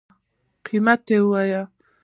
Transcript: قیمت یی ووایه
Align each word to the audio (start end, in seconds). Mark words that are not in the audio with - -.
قیمت 0.65 1.01
یی 1.11 1.19
ووایه 1.23 1.61